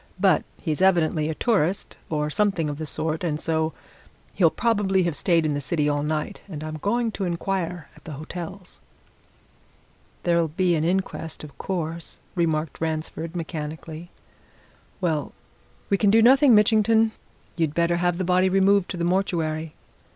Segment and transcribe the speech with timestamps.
[0.19, 3.71] But he's evidently a tourist, or something of the sort, and so
[4.33, 8.05] he'll probably have stayed in the city all night, and I'm going to inquire at
[8.05, 8.81] the hotels."
[10.23, 14.09] "There'll be an inquest, of course," remarked Ransford mechanically.
[15.01, 15.33] "Well
[15.91, 17.11] we can do nothing, Mitchington.
[17.55, 19.75] You'd better have the body removed to the mortuary."